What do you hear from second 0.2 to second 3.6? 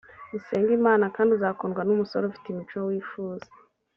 usenge imana kandi uzakundwa n’umusore ufite imico wifuza